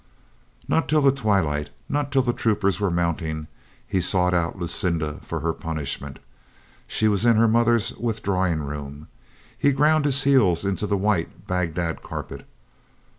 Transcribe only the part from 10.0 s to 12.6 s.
his heels into the white Bagdad carpet.